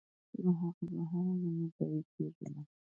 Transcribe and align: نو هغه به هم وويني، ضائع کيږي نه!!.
نو 0.43 0.51
هغه 0.61 0.83
به 0.95 1.01
هم 1.11 1.25
وويني، 1.39 1.67
ضائع 1.77 2.01
کيږي 2.13 2.47
نه!!. 2.53 2.61